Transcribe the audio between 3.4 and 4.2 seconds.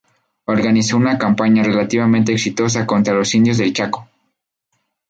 del Chaco.